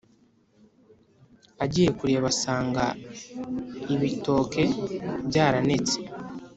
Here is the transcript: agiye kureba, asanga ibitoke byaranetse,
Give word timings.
agiye 1.63 1.89
kureba, 1.99 2.27
asanga 2.33 2.85
ibitoke 3.93 4.63
byaranetse, 5.27 5.97